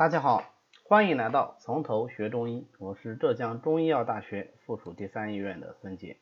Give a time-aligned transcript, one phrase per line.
[0.00, 0.44] 大家好，
[0.84, 6.16] 欢迎来到从头学中医，我是浙江中医药大学附属第三医院的孙杰。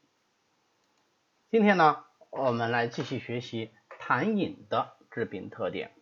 [1.49, 3.71] 今天呢，我们来继续学习
[4.01, 5.93] 痰饮的治病特点。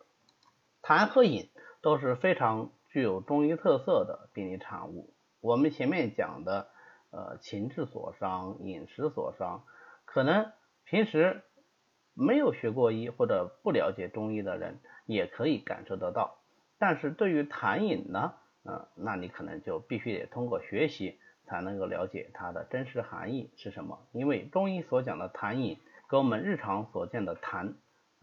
[0.81, 1.51] 痰和饮
[1.83, 5.13] 都是非常具有中医特色的病理产物。
[5.43, 6.71] 我们前面讲的，
[7.11, 9.65] 呃，情志所伤、饮食所伤，
[10.07, 10.51] 可能
[10.87, 11.43] 平时
[12.15, 16.36] 没有学过医或者不了解中医的人，也可以感受得到。
[16.79, 18.35] 但是对于痰饮呢，
[18.65, 24.07] 呃，那你可能就必须得通过学习才能够了解它的真实含义是什么。
[24.13, 27.75] 因为中医所讲的痰饮跟我们日常所见的痰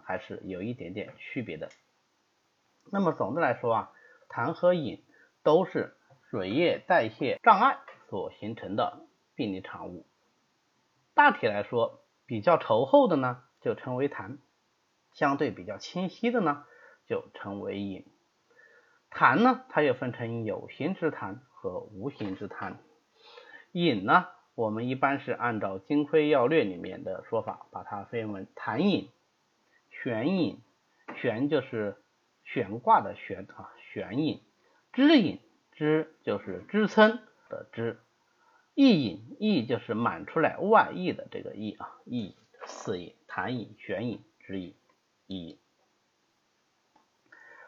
[0.03, 1.70] 还是有一点点区别的。
[2.91, 3.91] 那么总的来说啊，
[4.29, 5.04] 痰和饮
[5.41, 5.95] 都是
[6.29, 7.77] 水液代谢障碍
[8.09, 10.05] 所形成的病理产物。
[11.15, 14.38] 大体来说，比较稠厚的呢就称为痰，
[15.13, 16.65] 相对比较清晰的呢
[17.07, 18.05] 就称为饮。
[19.13, 22.77] 痰呢，它又分成有形之痰和无形之痰。
[23.71, 29.10] 饮呢，我们一般是按照《金匮要略》里面的说法，把它分为痰饮、
[29.90, 30.62] 悬饮，
[31.15, 31.98] 悬就是
[32.43, 34.40] 悬挂的悬啊，悬饮；
[34.91, 35.40] 支饮，
[35.71, 37.98] 支就是支撑的支；
[38.76, 44.76] 溢饮，溢就是满出来外溢的这个溢啊，溢四饮：痰饮、悬饮、支饮、
[45.27, 45.57] 溢饮。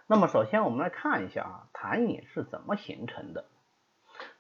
[0.08, 3.45] 那么首先我们来看一下啊，痰饮是怎么形成的？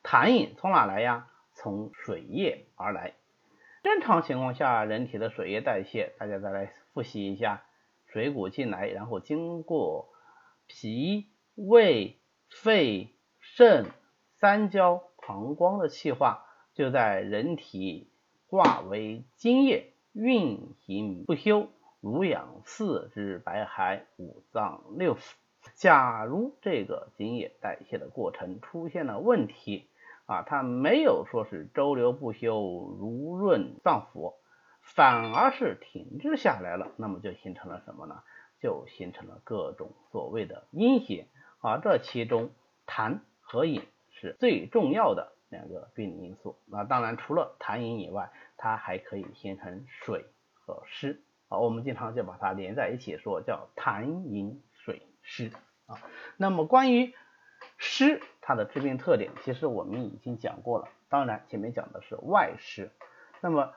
[0.03, 1.27] 痰饮从哪来呀？
[1.55, 3.13] 从水液而来。
[3.81, 7.63] 正常情况下，人体的水液代谢，大家再来复习一下：
[8.05, 10.09] 水谷进来，然后经过
[10.67, 12.19] 脾、胃、
[12.49, 13.85] 肺、肾、
[14.35, 18.11] 三焦、膀胱的气化，就在人体
[18.47, 21.69] 化为津液，运行不休，
[22.01, 25.33] 濡养四肢百骸、五脏六腑。
[25.75, 29.89] 假如这个津液代谢的过程出现了问题
[30.25, 34.35] 啊，它没有说是周流不休、濡润脏腑，
[34.81, 38.23] 反而是停滞下来了，那么就形成了什么呢？
[38.61, 41.27] 就形成了各种所谓的阴邪
[41.59, 41.77] 啊。
[41.77, 42.51] 这其中
[42.87, 46.57] 痰和饮是最重要的两个病理因素。
[46.65, 51.59] 那当然，除了痰饮以外，它还可以形成水和湿啊。
[51.59, 55.51] 我们经常就把它连在一起说，叫痰饮水湿。
[55.87, 56.01] 啊，
[56.37, 57.13] 那么关于
[57.77, 60.89] 湿它的致病特点，其实我们已经讲过了。
[61.09, 62.91] 当然前面讲的是外湿，
[63.41, 63.73] 那么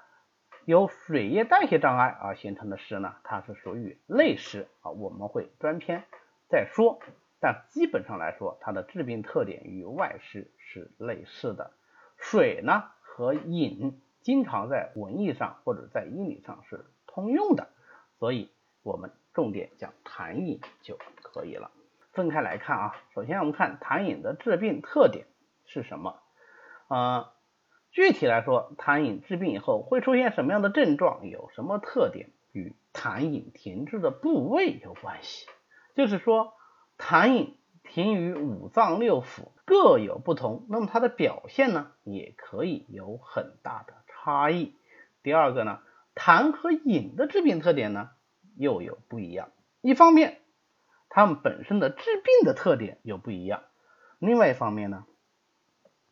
[0.65, 6.05] 由水液代谢障碍而形成的湿呢，它是属于内湿啊，我们会专篇
[6.49, 7.01] 再说。
[7.41, 11.73] 但基本上来说，它的致病特点与外湿是类似的。
[12.17, 17.69] 水呢和饮经常在文艺上或者在医理上是通用的，
[18.19, 18.51] 所以
[18.83, 21.71] 我们重点讲痰饮就可以了。
[22.13, 25.27] 分开来看啊，首先我们看痰饮的致病特点
[25.67, 26.21] 是什么？
[26.89, 27.33] 啊，
[27.91, 35.47] 具体来说，痰饮治病以后会出现什么样的症状，有什么特点，与痰饮停滞的部位有关系。
[35.95, 36.55] 就是说，
[36.97, 44.75] 痰饮停于五脏六腑各有不同，那么它的表现呢，也可以有很大的差异。
[45.23, 45.81] 第二个呢，
[46.15, 48.11] 痰和饮的致病特点呢，
[48.57, 49.51] 又有不一样。
[49.81, 50.41] 一方面，
[51.11, 53.63] 它们本身的治病的特点有不一样，
[54.19, 55.07] 另外一方面呢，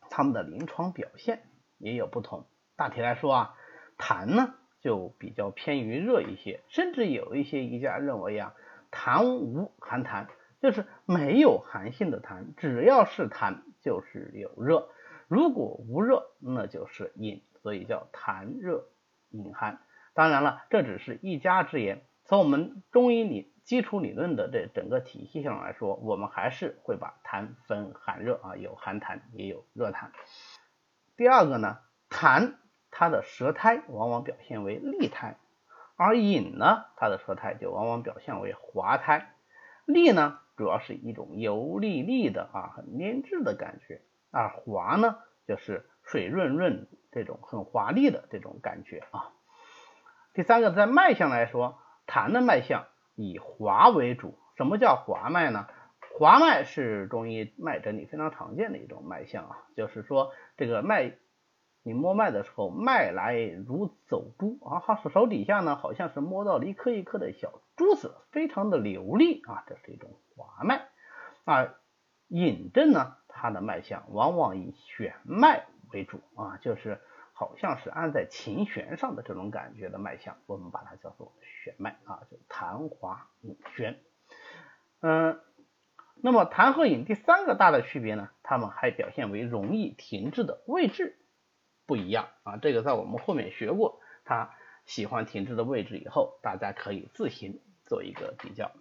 [0.09, 1.43] 它们的临床表现
[1.77, 2.47] 也有不同。
[2.75, 3.55] 大体来说啊，
[3.97, 8.55] 痰呢就比较偏于热一些，甚至有一些医家认为啊，
[8.91, 10.25] 痰无寒痰，
[10.61, 14.89] 就是没有寒性的痰，只要是痰就是有热，
[15.27, 18.87] 如果无热那就是饮，所以叫痰热
[19.29, 19.79] 饮寒。
[20.15, 23.53] 当然了，这只是一家之言，从我们中医里。
[23.67, 30.11] 基础理论的这整个体系上来说，我们还是会把痰分寒热啊，有寒痰也有热痰。
[31.17, 31.79] 第二个呢，
[32.09, 32.53] 痰
[32.91, 35.35] 它的舌苔往往表现为利苔，
[35.97, 39.35] 而饮呢，它的舌苔就往往表现为滑苔。
[39.85, 43.99] 利呢，主要是一种油腻腻的啊，很粘滞的感觉；
[44.31, 49.33] 而滑呢，就是水润润这种很滑腻的这种感觉啊。
[50.33, 52.85] 第三个，在脉象来说，痰的脉象。
[53.17, 55.67] 以滑为主，什么叫滑脉呢？
[56.17, 61.17] 滑脉是中医脉诊里非常常见的一种脉象啊，就是说这个脉，
[61.81, 70.87] 你摸脉的时候，脉来如走珠啊，手手底下呢好像是摸到了一颗一颗的小珠子，非常的流利啊，这是一种滑脉
[71.43, 71.73] 啊。
[72.27, 77.01] 引证呢，它的脉象往往以弦脉为主啊，就是。
[77.39, 83.99] 好像是按在琴弦上的这种感觉的脉象，我们把它叫做弦脉啊，就弹滑引弦。
[85.01, 85.39] 嗯，
[86.15, 91.15] 那么弹和饮第三个大的区别呢，它们还表现为容易停滞的位置
[91.85, 92.57] 不一样啊。
[92.57, 94.55] 这个在我们后面学过，它
[94.85, 98.71] 喜欢停滞的位置以后，大家可以自行做一个比较。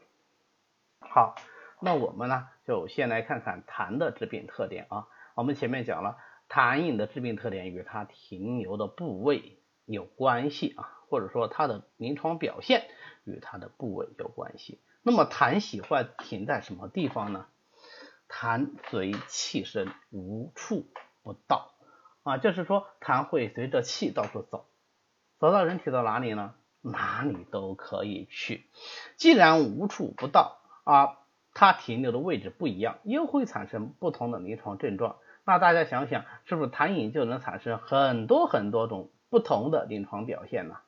[1.00, 1.34] 好，
[1.82, 5.08] 那我们呢就先来看看弹的致病特点啊。
[5.34, 6.16] 我们前面讲了，
[6.48, 12.88] 痰饮的致病特点与它停留的部位有关系啊，或者说它的临床表现
[13.24, 14.80] 与它的部位有关系。
[15.02, 17.46] 那么痰喜欢停在什么地方呢？
[18.28, 20.86] 痰随气声，无处
[21.22, 21.74] 不到
[22.24, 24.66] 啊，就是说痰会随着气到处走，
[25.38, 26.54] 走到人体的哪里呢？
[26.80, 28.68] 哪里都可以去。
[29.16, 31.18] 既然无处不到啊，
[31.54, 35.16] 它停留的位置不一样，又会产生不同的临床症状。
[35.46, 40.78] 那大家想想，是不是痰饮就能产生很多很多种不同的临床表现呢？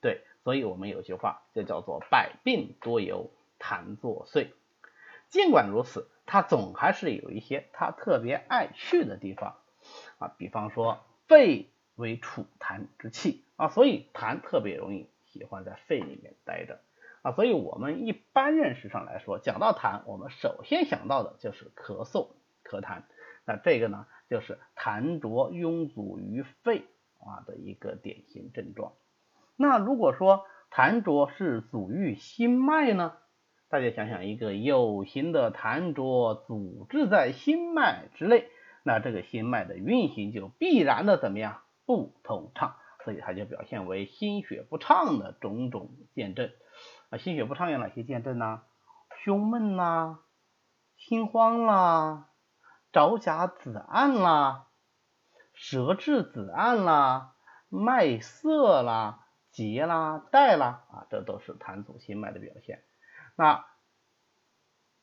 [0.00, 4.48] 对，所以我们有句话就叫做“百病多由痰作祟”。
[5.28, 9.58] 尽管如此，它总还是有一些它特别爱去的地方
[10.18, 16.80] 啊，比方说肺为储痰之器啊，所以痰特别容易喜欢在肺里面待着
[17.20, 17.32] 啊。
[17.32, 22.30] 所以我们一般认识上来说，讲到痰，我们首先想到的就是咳嗽、
[22.64, 23.02] 咳痰。
[23.46, 26.84] 那这个呢，就是痰浊壅阻于肺
[27.20, 28.92] 啊的一个典型症状。
[29.56, 33.16] 那如果说痰浊是阻于心脉呢？
[33.68, 38.48] 大家想想，一个有形的痰浊阻滞在心脉之内，
[38.84, 46.50] 那这个心脉的运行就必然的怎么样不通畅，所以它就表现为心血不畅的种种见证。
[47.10, 48.62] 啊，心血不畅有哪些见证呢？
[49.24, 50.20] 胸闷啦，
[50.96, 52.28] 心慌啦。
[52.94, 54.66] 爪甲紫暗啦，
[55.52, 57.34] 舌质紫暗啦，
[57.68, 62.84] 脉涩啦，结啦，带啦，啊，这都是痰阻心脉的表现。
[63.34, 63.64] 那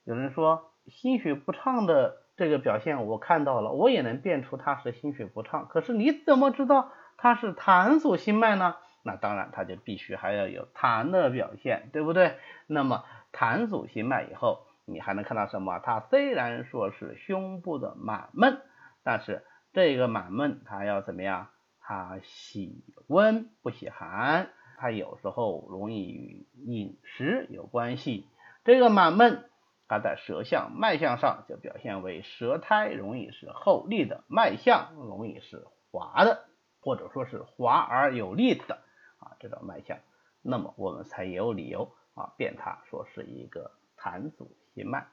[0.05, 5.67] 有人说心血不畅的这个表现我看到了，我也能辨出它是心血不畅。
[5.67, 8.77] 可是你怎么知道它是痰阻心脉呢？
[9.03, 12.37] 那当然，它就必须还要有痰的表现，对不对？
[12.67, 13.03] 那么
[13.33, 14.65] 痰阻心脉以后。
[14.91, 15.79] 你还能看到什么？
[15.79, 18.61] 它虽然说是胸部的满闷，
[19.03, 21.47] 但是这个满闷它要怎么样？
[21.79, 28.27] 它喜温不喜寒，它有时候容易与饮食有关系。
[28.63, 29.49] 这个满闷，
[29.87, 36.45] 它在舌象、脉象上就表现为舌苔容易是厚腻的，脉象容易是滑的，
[36.79, 38.75] 或者说是滑而有力的
[39.19, 39.97] 啊，这种脉象，
[40.41, 44.55] 那么我们才有理由啊辨它说是一个痰阻。
[44.73, 45.07] 心脉，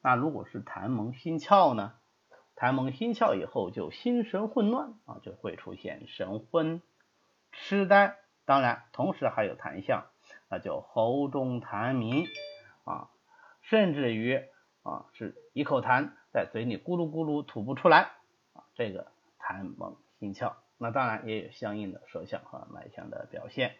[0.00, 1.94] 那如果是痰蒙心窍呢？
[2.54, 6.80] 痰蒙心窍以后就心神混乱啊，就会出现神昏、
[7.50, 10.06] 痴呆，当然同时还有痰象，
[10.48, 12.26] 那就喉中痰鸣
[12.84, 13.10] 啊，
[13.62, 14.44] 甚至于
[14.82, 18.12] 啊是一口痰在嘴里咕噜咕噜吐不出来
[18.52, 19.10] 啊，这个
[19.40, 23.76] 痰蒙心窍，那当然也有相应的舌象和脉象的表现。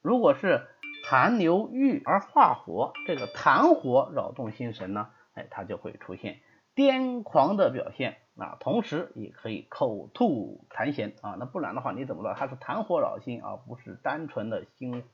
[0.00, 0.68] 如果是
[1.04, 6.40] 痰流郁而化火，这个痰火扰动心神呢，哎，它就会出现
[6.74, 15.04] 癫狂的表现啊，同时也可以口吐痰涎啊，那不然的话你怎么知道它是痰火扰心而不是单纯的心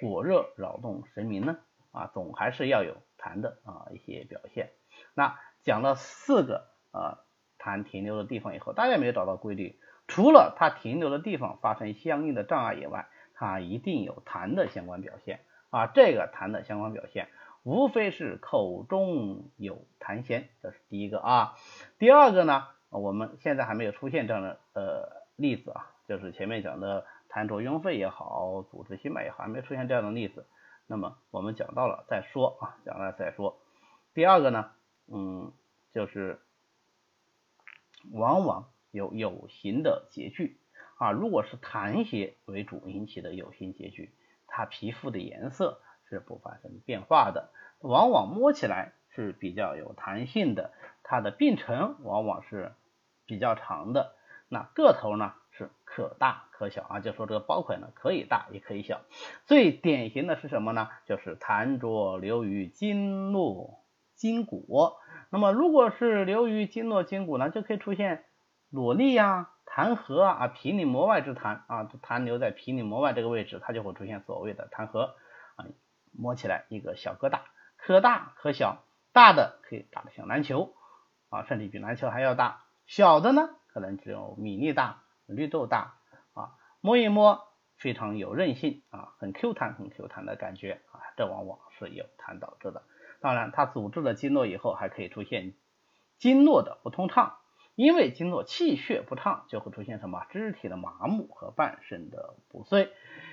[0.00, 1.58] 火热扰动神明呢？
[1.92, 4.72] 啊，总还是要有痰的啊一些表现。
[5.14, 7.20] 那讲了四个啊
[7.58, 9.78] 痰停留的地方以后，大家有没有找到规律？
[10.06, 13.08] 除了它停留的地方发生相应的障碍以外，
[13.44, 17.28] 啊一定有痰的相关表现啊，这个痰的相关表现
[17.62, 21.54] 无非是口中有痰涎，这是第一个啊。
[21.98, 30.46] 第二个呢，我们现在还没有出现这样的呃例子啊，就是前面讲的痰浊壅肺也好，阻滞心脉也好，还没出现这样的例子。
[30.86, 33.58] 那么我们讲到了再说啊，讲了再说。
[34.14, 34.70] 第二个呢，
[35.08, 35.52] 嗯，
[35.92, 36.40] 就是
[38.12, 40.58] 往往有有形的结聚。
[40.96, 44.14] 啊，如果是痰邪为主引起的有形结聚，
[44.46, 50.72] 它皮肤的颜色是不发生变化的，往往摸起来是比较有弹性的，
[51.02, 52.72] 它的病程往往是
[53.26, 54.14] 比较长的。
[54.48, 59.00] 那个头呢是可大可小啊，就说这个包块呢可以大也可以小。
[59.46, 60.88] 最典型的是什么呢？
[61.06, 63.82] 就是痰浊流于经络
[64.14, 64.92] 筋骨。
[65.30, 68.24] 那么如果是流于经络筋骨呢，就可以出现
[68.74, 69.50] 裸痢呀。
[69.66, 75.16] 痰核啊，皮里膜外之痰啊，痰留在皮里膜外这个位置，它就会出现所谓的痰核
[75.56, 75.66] 啊，
[76.12, 77.40] 摸起来一个小疙瘩，
[77.76, 80.76] 可大可小，大的可以大的像篮球
[81.28, 85.96] 啊，甚至比篮球还要大，小的呢可能只有米粒大、绿豆大
[86.34, 87.42] 啊，摸一摸
[87.76, 92.84] 非常有韧性啊，很 Q 弹、很 Q 弹的感觉啊，这往往是有痰导致的。
[93.20, 95.54] 当然，它阻滞了经络以后，还可以出现
[96.16, 97.38] 经络的不通畅。
[97.76, 102.92] 因为经络气血不畅，就会出现什么肢体的麻木和半身的不遂。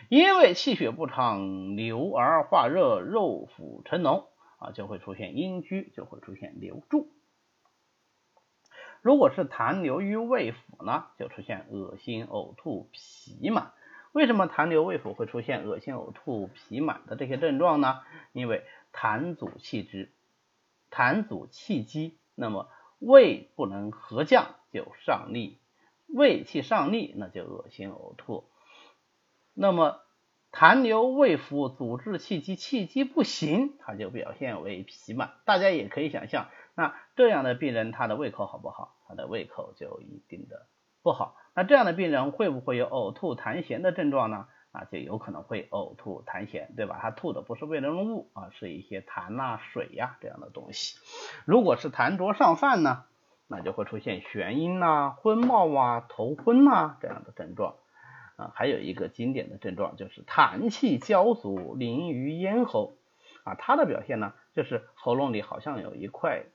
[0.10, 4.26] 因为气血不畅，流而化热，肉腐成脓
[4.58, 7.12] 啊，就会出现阴虚，就会出现流注。
[9.04, 13.74] 如果是痰流于胃腑呢，就出现恶心、呕吐、痞满。
[14.12, 18.02] 为什么痰流胃腑会出现恶心、呕吐、痞满的这些症状呢？
[18.34, 20.12] 因为痰阻气滞，
[20.90, 22.68] 痰阻气机，那么。
[23.02, 25.58] 胃不能和降就上逆，
[26.08, 28.46] 胃气上逆那就恶心呕吐。
[29.54, 30.00] 那么
[30.52, 35.34] 痰流胃腑阻滞气机，气机不行，它就表现为脾满。
[35.46, 38.96] 大家也可以想象，那这样的病人他的胃口好不好？
[39.08, 40.68] 他的胃口就一定的
[41.02, 41.36] 不好。
[41.56, 44.48] 那这样的病人会不会有呕吐痰涎的症状呢？
[44.72, 46.98] 啊，就有可能会呕吐痰涎，对吧？
[47.02, 50.98] 他吐的不是胃内容物啊，是一些痰呐、水呀这样的东西。
[51.46, 53.04] 如果是痰浊上犯呢，
[53.48, 57.76] 那就会出现眩晕呐、昏冒啊、头昏呐这样的症状。
[58.38, 62.96] 啊，还有一个经典的症状就是痰气焦阻淋于咽喉
[63.44, 66.46] 啊，它的表现呢就是喉咙里好像有一块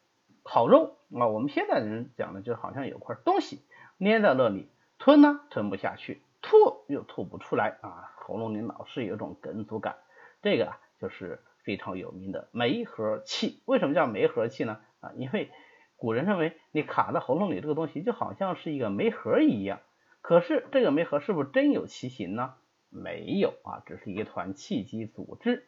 [0.42, 3.60] 烤肉啊，我们现在人讲的就好像有块东西
[4.00, 4.68] 粘在那里，
[4.98, 6.22] 吞呢吞不下去。
[6.46, 9.96] 吐又吐不出来啊，喉咙里老是有种梗阻感，
[10.42, 13.60] 这个啊就是非常有名的梅核气。
[13.66, 14.80] 为什么叫梅核气呢？
[15.00, 15.50] 啊，因为
[15.96, 19.80] 古人认为你卡在喉咙里这个东西就好像是一个梅核一样。
[20.20, 22.54] 可是这个梅核是不是真有其形呢？
[22.88, 25.66] 没有啊，只是一团气机阻滞，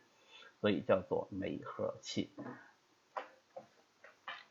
[0.60, 2.30] 所以叫做梅核气。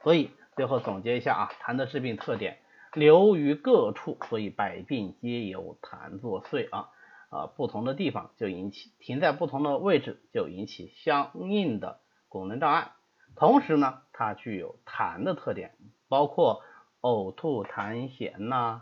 [0.03, 2.59] 所以最后总结一下啊，痰的治病特点。
[2.97, 6.89] 流于各处，所以百病皆由痰作祟啊
[7.29, 12.93] 啊，不同的地方就引起停在不同的位置，就引起相应的功能障碍。
[13.35, 15.75] 同时呢，它具有痰的特点，
[16.07, 16.63] 包括
[17.01, 18.81] 呕吐痰涎呐，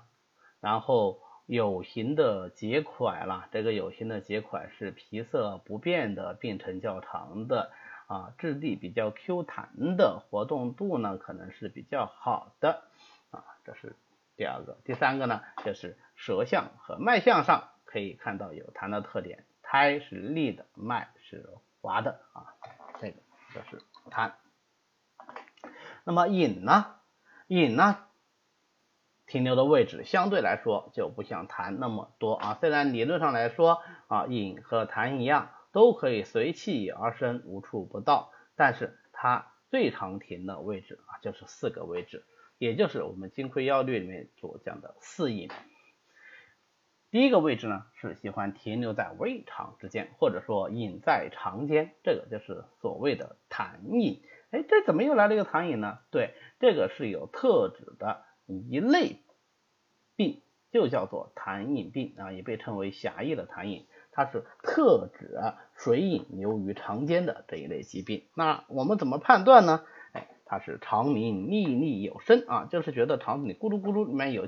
[0.62, 7.72] 然后有形的结块啦，这个有形的结块是皮色不变的，病程较长的
[8.08, 12.84] 啊，质地比较 Q 弹的，活动度呢可能是比较好的
[13.32, 13.94] 啊，这是。
[14.38, 21.50] 第二个，第三个呢，就是舌象和脉象上可以看到有痰的特点，苔是立的，脉是
[21.82, 22.54] 滑的啊，
[23.00, 23.18] 这个
[23.54, 24.34] 就是痰。
[26.04, 26.98] 那么饮呢，
[27.48, 28.06] 饮呢
[29.26, 42.26] 停留的位置相对来说就不像痰那么多啊，虽然理论上来说啊，饮和痰一样都可以随气而生，无处不到，但是它最常停的位置啊，就是四个位置。
[42.58, 45.50] 也就是我们金匮要略里面所讲的四饮。
[47.12, 54.22] 第一个位置呢是喜欢停留在胃肠之间，或者说隐在肠间，这个就是所谓的痰饮。
[54.52, 56.00] 哎，这怎么又来了一个痰饮呢？
[56.12, 59.22] 对，这个是有特指的一类
[60.16, 65.40] 病，就叫做痰饮病啊，也被称为狭义的痰饮，它是特指
[65.78, 68.28] 水饮流于肠间的这一类疾病。
[68.36, 69.86] 那我们怎么判断呢？
[70.60, 74.48] 是肠鸣腻腻有声啊，就是觉得肠子里咕噜咕噜里面有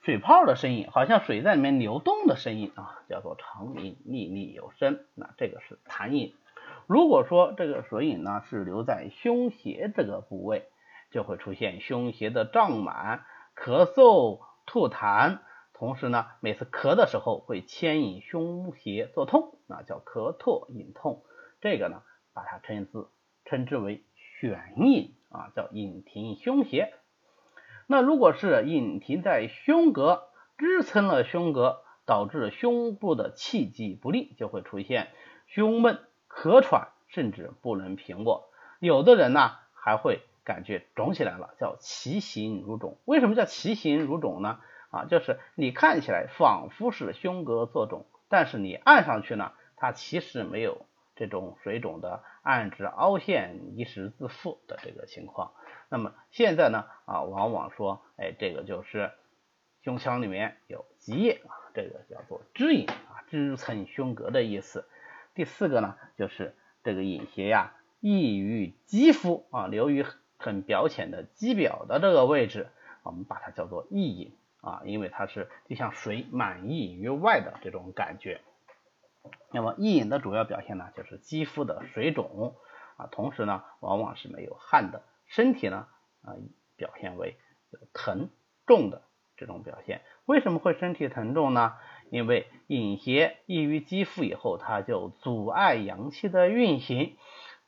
[0.00, 5.04] 水泡的声音，好像水在里面流动的声音啊，叫做肠鸣腻腻有声。
[5.14, 6.34] 那这个是痰饮。
[6.86, 10.68] 如果说这个水饮呢是留在胸胁这个部位，
[11.10, 15.40] 就会出现胸胁的胀满、咳嗽、吐痰，
[15.74, 21.24] 同时呢每次咳的时候会牵引胸胁作痛，那叫咳唾引痛。
[21.60, 23.06] 这个呢把它称之
[23.44, 24.02] 称之为。
[24.40, 26.94] 眩饮啊，叫引停胸胁。
[27.86, 30.22] 那如果是引停在胸膈，
[30.56, 35.08] 支撑了胸膈，导致胸部的气机不利，就会出现
[35.46, 38.50] 胸闷、咳喘，甚至不能平卧。
[38.78, 42.98] 有的人呢，还会感觉肿起来了，叫奇形如肿。
[43.04, 44.60] 为什么叫奇形如肿呢？
[44.90, 50.86] 啊，就是你看起来仿佛是胸膈作肿，但是你按上去呢，它其实没有。
[51.20, 55.52] 这种水肿的暗指凹陷一时自负的这个情况，
[55.90, 59.12] 那么现在呢啊，往往说，哎，这个就是
[59.82, 64.86] 胸腔里面有积液啊，这个叫做支引啊，支撑胸膈的意思。
[65.34, 70.06] 第四个呢，就是这个隐邪呀，易于肌肤啊，流于
[70.38, 72.68] 很表浅的肌表的这个位置，
[73.02, 78.40] 我们把它叫做易隐啊，因为它是就像水满溢于外的这种感觉。
[79.52, 82.56] 那么易饮的主要表现呢，就是肌肤的水肿
[82.96, 85.88] 啊，同时呢，往往是没有汗的，身体呢
[86.22, 86.34] 啊
[86.76, 87.36] 表现为
[87.92, 88.30] 疼
[88.66, 89.02] 重的
[89.36, 90.02] 这种表现。
[90.24, 91.74] 为什么会身体疼重呢？
[92.10, 97.16] 因为饮邪溢于肌肤以后，它就阻碍阳气的运行，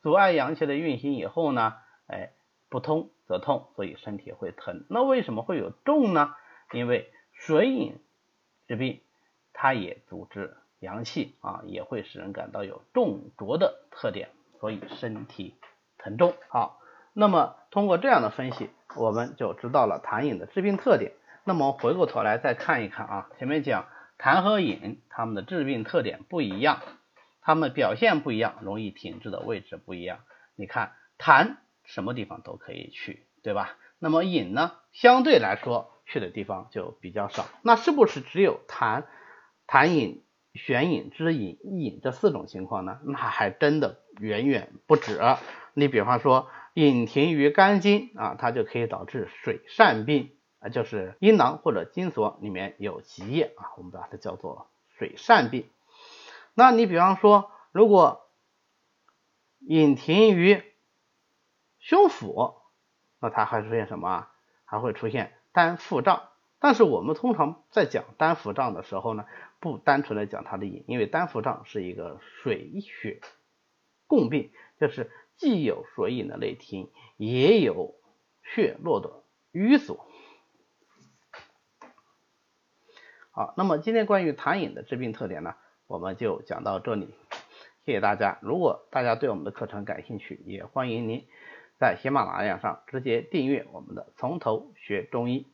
[0.01, 1.75] 阻碍阳气的运行以后呢，
[2.07, 2.31] 哎，
[2.69, 4.85] 不通则痛，所以身体会疼。
[4.89, 6.35] 那为什么会有重呢？
[6.73, 7.99] 因为水饮
[8.67, 9.01] 之病，
[9.53, 15.55] 它也阻滞阳气啊，也会使人感到有重浊的特点，所以身体
[15.97, 16.35] 沉重。
[16.49, 16.81] 好，
[17.13, 21.13] 那么通过这样的分析，我们就知道了痰饮的致病特点。
[21.45, 23.87] 那么回过头来再看一看啊，前面讲
[24.17, 26.81] 痰和饮它们的致病特点不一样，
[27.41, 30.19] 它们表现不一样，容易停滞的位置不一样。
[30.55, 33.77] 你看痰什么地方都可以去，对吧？
[33.99, 37.45] 那么饮呢，相对来说去的地方就比较少。
[37.61, 39.03] 那是不是只有痰、
[39.65, 42.99] 痰饮、悬饮、支饮、饮这四种情况呢？
[43.03, 45.19] 那还真的远远不止。
[45.73, 50.31] 你比方说隐停于肝经啊，它就可以导致水疝病。
[50.59, 55.67] 啊，就是阴囊或者精索里面有积液啊，我们把它叫做水疝病。
[56.53, 58.21] 那你比方说，如果
[59.59, 60.63] 隐停于
[61.79, 62.55] 胸腹，
[63.19, 64.31] 那它还出现什么啊？
[64.63, 66.29] 还会出现单腹胀。
[66.59, 69.25] 但是我们通常在讲单腹胀的时候呢，
[69.63, 73.21] 不单纯的讲它的隐，因为单腹胀是一个水血
[74.07, 77.95] 共病，就是既有水饮的内停，也有
[78.43, 80.01] 血络的淤阻。
[83.31, 85.55] 好，那么今天关于痰饮的致病特点呢，
[85.87, 87.15] 我们就讲到这里，
[87.85, 88.39] 谢谢大家。
[88.41, 91.25] 如果大家对我们的课程感兴趣，也欢迎您
[91.79, 95.47] 在喜马拉雅上直接订阅我们的《从头学中医》。